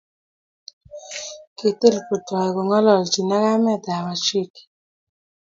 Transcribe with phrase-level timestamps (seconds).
[1.57, 4.61] Kitil kotoi kongalchin ak kametab Ashiki